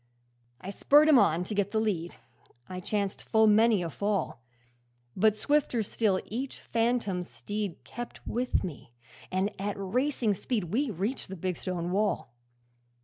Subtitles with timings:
[0.61, 2.15] 'I spurred him on to get the lead,
[2.67, 4.41] I chanced full many a fall;
[5.15, 8.93] But swifter still each phantom steed Kept with me,
[9.31, 12.33] and at racing speed We reached the big stone wall.